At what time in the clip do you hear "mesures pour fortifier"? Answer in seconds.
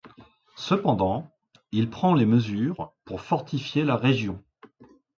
2.25-3.83